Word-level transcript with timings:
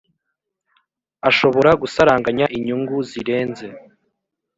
ashobora 1.29 1.69
gusaranganya 1.81 2.45
inyungu 2.57 2.95
zirenze 3.09 3.67